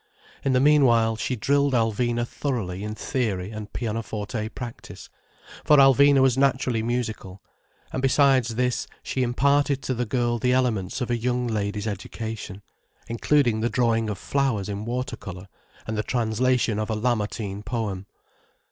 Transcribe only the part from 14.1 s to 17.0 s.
flowers in water colour, and the translation of a